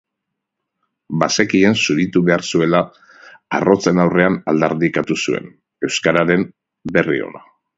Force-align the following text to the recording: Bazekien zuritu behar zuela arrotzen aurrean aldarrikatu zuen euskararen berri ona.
Bazekien 1.23 1.75
zuritu 1.83 2.23
behar 2.29 2.45
zuela 2.53 2.79
arrotzen 3.59 4.01
aurrean 4.07 4.41
aldarrikatu 4.55 5.19
zuen 5.27 5.49
euskararen 5.91 6.49
berri 6.97 7.25
ona. 7.31 7.47